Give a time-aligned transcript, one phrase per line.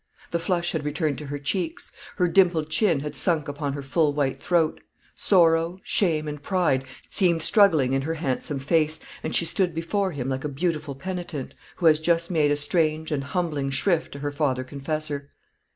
[0.31, 4.13] The flush had returned to her cheeks; her dimpled chin had sunk upon her full
[4.13, 4.81] white throat;
[5.13, 10.27] sorrow, shame, and pride seemed struggling in her handsome face, and she stood before him
[10.27, 14.31] like a beautiful penitent, who has just made a strange and humbling shrift to her
[14.31, 15.29] father confessor.